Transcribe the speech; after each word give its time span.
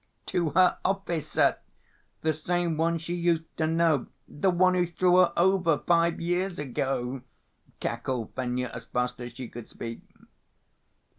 "To 0.25 0.49
her 0.49 0.79
officer, 0.83 1.59
the 2.21 2.33
same 2.33 2.75
one 2.75 2.97
she 2.97 3.13
used 3.13 3.43
to 3.57 3.67
know, 3.67 4.07
the 4.27 4.49
one 4.49 4.73
who 4.73 4.87
threw 4.87 5.17
her 5.17 5.31
over 5.37 5.77
five 5.77 6.19
years 6.19 6.57
ago," 6.57 7.21
cackled 7.79 8.33
Fenya, 8.33 8.71
as 8.73 8.85
fast 8.85 9.19
as 9.21 9.33
she 9.33 9.47
could 9.47 9.69
speak. 9.69 10.01